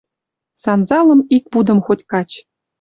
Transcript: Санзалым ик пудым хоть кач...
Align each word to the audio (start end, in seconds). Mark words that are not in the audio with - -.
Санзалым 0.61 1.21
ик 1.35 1.43
пудым 1.51 1.79
хоть 1.85 2.01
кач... 2.11 2.29